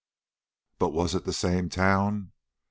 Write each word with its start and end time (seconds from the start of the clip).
But 0.79 0.93
was 0.93 1.13
it 1.13 1.25
the 1.25 1.31
same 1.31 1.69
town? 1.69 2.31